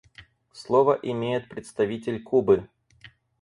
Слово 0.51 0.97
имеет 1.03 1.47
представитель 1.47 2.23
Кубы. 2.23 2.67